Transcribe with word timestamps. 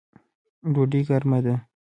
ډوډۍ 0.73 1.01
ګرمه 1.09 1.37
ده 1.45 1.55